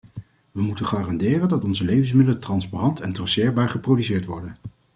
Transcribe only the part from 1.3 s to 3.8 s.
dat onze levensmiddelen transparant en traceerbaar